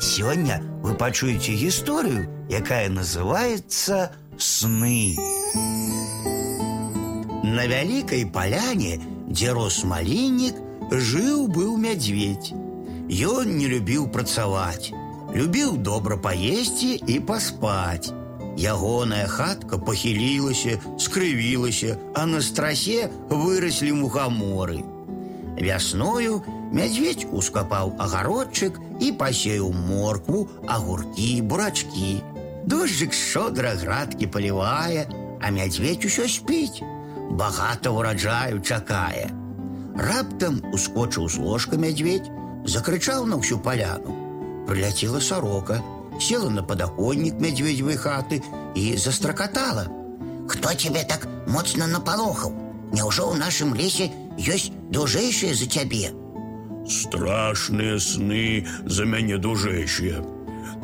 [0.00, 5.16] Сегодня вы пачуеце историю, якая называется сны.
[7.42, 8.98] На вялікай паляне,
[9.28, 10.56] дзе рос маліннік,
[10.90, 12.52] жыў быў мядзведь.
[13.12, 14.92] Ён не любіў працаваць,
[15.34, 18.12] любіў добра паесці і паспаць.
[18.56, 24.84] Ягоная хатка пахілілася, скрывілася, а на страсе выраслі мухаморы.
[25.56, 26.42] Вясною
[26.72, 32.22] мядзведь ускапаў агародчык і пасеяў моркву, агуркі, бурачкі.
[32.66, 35.06] Дожджык шчодра градкі палівае,
[35.42, 36.82] а мядзведь усё спіць.
[37.30, 39.30] Багата ўраджаю чакае.
[39.96, 42.30] Раптам ускочыў з ложка мядзведь,
[42.64, 44.14] закрычаў на ўсю паляну.
[44.66, 45.82] Прыляцела сорока,
[46.20, 48.42] села на падаконнік мядзведзевай хаты
[48.74, 49.86] і застракатала.
[50.48, 52.52] Хто тебе так моцна напалохаў?
[52.92, 56.12] Няўжо ў нашым лесе ёсць дужэйшыя за цябе?
[56.88, 60.22] Страшныя сны за мяне дужэйшыя.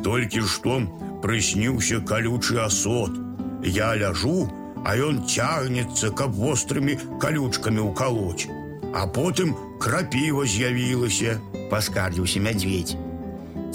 [0.03, 0.79] Толькі што
[1.23, 3.19] прысніўся калючы асот.
[3.63, 4.47] Я ляжу,
[4.85, 8.47] а ён цягнецца, каб вострымі калючкамі ўкалоць.
[8.95, 11.37] А потым крапіва з'явілася,
[11.69, 12.97] паскардзіўся мядзведь.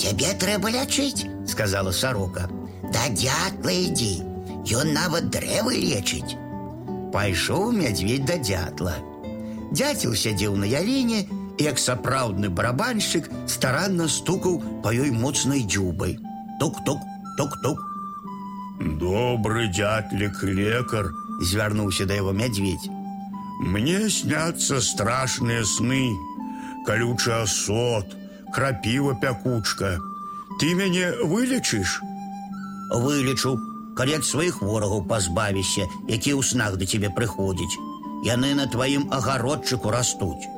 [0.00, 2.48] Цябе трэба лячыць, сказала сорока.
[2.90, 6.40] Да дятла ідзі, Ён нават дрэвы лечыць.
[7.12, 8.96] Пайшоў мядзведь да дятла.
[9.70, 11.26] Дяцел сядзеў на яліне
[11.58, 16.18] і, як сапраўдны барабаншчык, старанна стукаў па ёй моцнай дзюбай.
[16.60, 17.00] Тук-тук,
[17.38, 17.78] тук-тук.
[18.80, 22.90] Добры дятлік лекар, звярнуўся да яго мядзведь.
[23.60, 26.10] Мне сняцца страшныя сны,
[26.86, 28.16] калючы асот,
[28.52, 29.98] крапіва пякучка.
[30.58, 32.00] Ты мяне вылечыш?
[32.90, 33.54] Вылечу,
[33.96, 37.78] калі ад сваіх ворагаў пазбавішся, які ў снах да цябе прыходзіць.
[38.26, 40.50] Яны на тваім агародчыку растуць.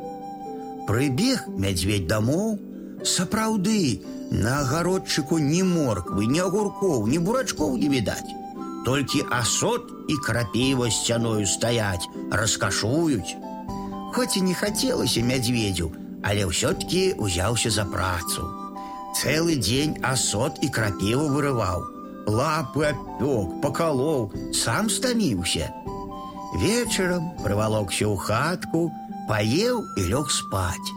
[0.90, 2.58] Прыбег мядзведь дамоў,
[3.02, 8.34] сапраўды, на агародчыку ні морквы, ні агуркоў, ні бурачкоў не відаць.
[8.86, 13.34] Толькі асот і крапіва сцяною стаяць, раскашуюць.
[14.14, 15.90] Хоць і не хацелася мядзведзю,
[16.22, 18.46] але ўсё-ткі ўзяўся за працу.
[19.16, 21.82] Цэлы дзень асот і крапіву вырываў.
[22.26, 25.70] Лапы апёк, пакалоў, сам стаміўся.
[26.62, 28.90] Вечарам прывалокся ў хатку,
[29.30, 30.90] паеў і лёг спаць.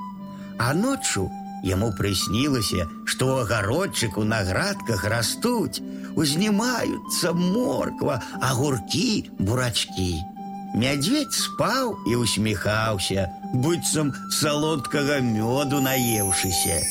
[0.59, 1.29] А ноччу
[1.63, 5.83] яму прыснілася, што ў агародчыку на градках растуць,
[6.15, 10.13] узнімаюцца морква, агуркі, бурачкі.
[10.75, 16.81] Мядзведь спаў і усміхаўся, быццам салодкага мёду наеўшыся.